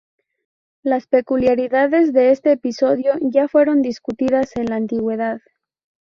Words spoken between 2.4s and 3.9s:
episodio ya fueron